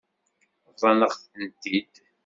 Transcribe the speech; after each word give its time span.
Bḍan-aɣ-tent-id. 0.73 1.93